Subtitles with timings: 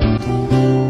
[0.00, 0.83] Música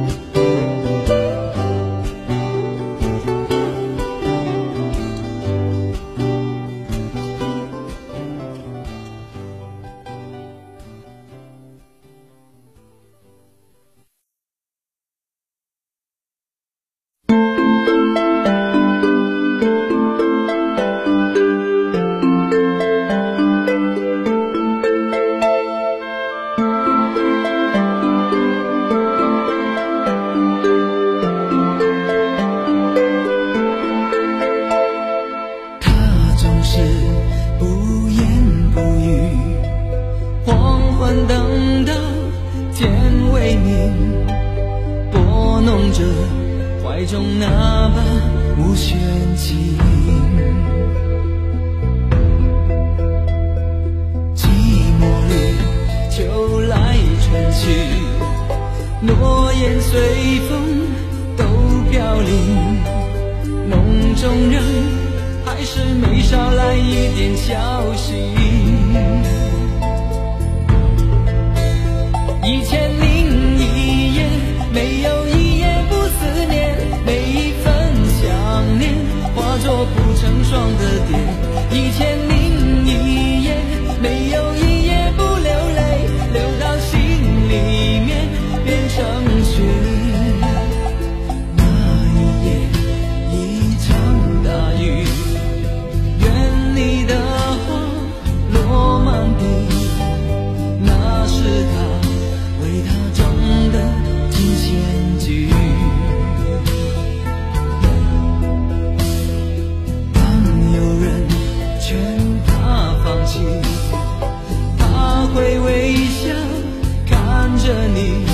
[117.74, 118.24] 的你，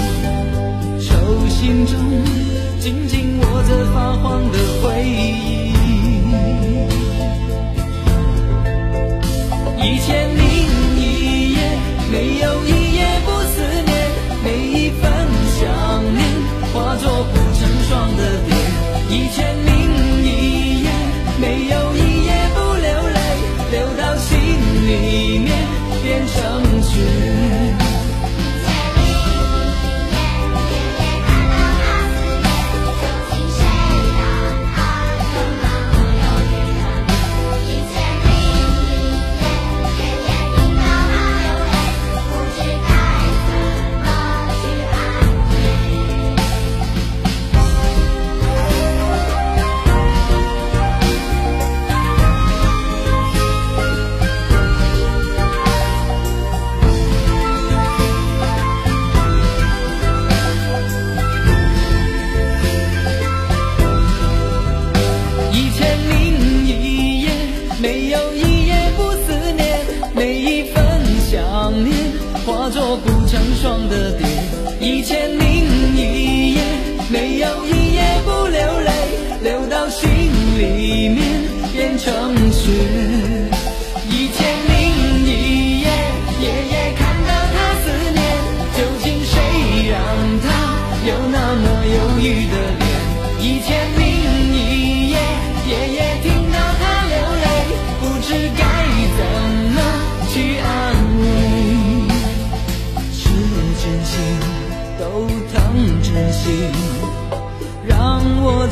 [1.00, 1.14] 手
[1.48, 1.96] 心中
[2.78, 5.72] 紧紧握着发黄的回忆。
[9.82, 10.42] 一千零
[10.98, 11.58] 一夜，
[12.12, 13.90] 没有一夜不思念，
[14.44, 14.46] 每
[14.78, 15.10] 一份
[15.58, 15.60] 想
[16.14, 16.18] 念
[16.72, 17.58] 化作不成
[17.88, 18.50] 双的蝶。
[19.08, 19.79] 一千零。
[75.10, 75.66] 千年
[75.96, 76.62] 一夜，
[77.10, 78.92] 没有一夜不流泪，
[79.42, 80.08] 流到心
[80.56, 81.18] 里面
[81.72, 82.39] 变成。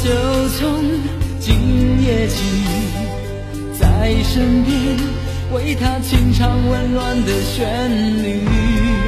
[0.09, 0.15] 就
[0.59, 0.85] 从
[1.39, 2.43] 今夜起
[3.79, 4.97] 在身边
[5.53, 9.08] 为他清唱温暖的旋律。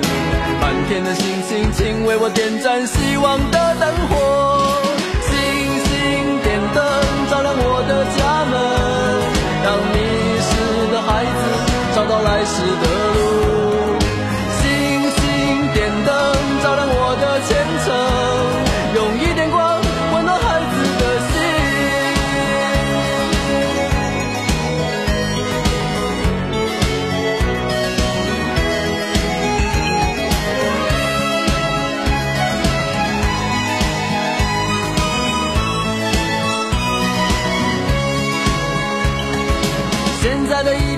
[0.61, 4.13] 满天的星星，请为我点燃希望的灯火。
[5.25, 5.33] 星
[5.89, 5.89] 星
[6.43, 6.77] 点灯，
[7.31, 8.53] 照亮我的家门，
[9.65, 9.97] 让迷
[10.37, 10.49] 失
[10.93, 11.41] 的孩子
[11.95, 12.85] 找到来时的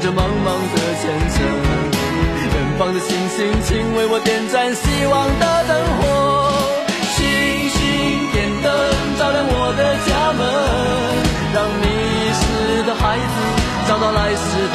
[0.00, 6.02] 着茫茫的前程，远方的星星，请为我点燃希望的灯火。
[7.12, 7.20] 星
[7.68, 7.78] 星
[8.32, 8.72] 点灯，
[9.18, 10.40] 照亮我的家门，
[11.52, 11.84] 让迷
[12.32, 12.40] 失
[12.86, 13.36] 的孩子
[13.86, 14.42] 找到来时
[14.72, 14.74] 的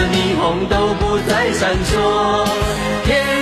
[0.00, 2.46] 的霓虹都不再闪烁。
[3.04, 3.39] 天